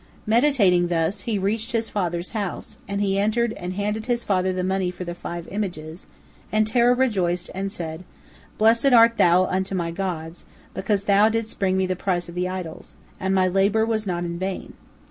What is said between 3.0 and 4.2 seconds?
he entered and handed